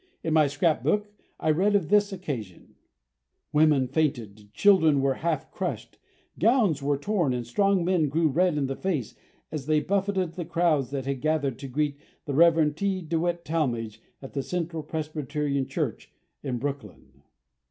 In 0.23 0.33
my 0.33 0.47
scrapbook 0.47 1.13
I 1.39 1.51
read 1.51 1.75
of 1.75 1.89
this 1.89 2.11
occasion: 2.11 2.73
"Women 3.53 3.87
fainted, 3.87 4.51
children 4.51 4.99
were 4.99 5.13
half 5.13 5.51
crushed, 5.51 5.99
gowns 6.39 6.81
were 6.81 6.97
torn 6.97 7.33
and 7.35 7.45
strong 7.45 7.85
men 7.85 8.09
grew 8.09 8.27
red 8.27 8.57
in 8.57 8.65
the 8.65 8.75
face 8.75 9.13
as 9.51 9.67
they 9.67 9.79
buffeted 9.79 10.33
the 10.33 10.43
crowds 10.45 10.89
that 10.89 11.05
had 11.05 11.21
gathered 11.21 11.59
to 11.59 11.67
greet 11.67 11.97
the 12.25 12.33
Rev. 12.33 12.73
T. 12.73 13.03
DeWitt 13.03 13.45
Talmage 13.45 14.01
at 14.23 14.33
the 14.33 14.41
Central 14.41 14.81
Presbyterian 14.81 15.67
Church 15.67 16.11
in 16.41 16.57
Brooklyn." 16.57 17.21